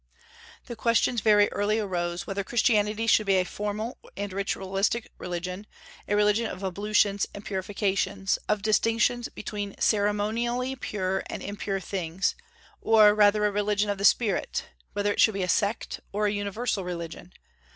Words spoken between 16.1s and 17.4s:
or a universal religion.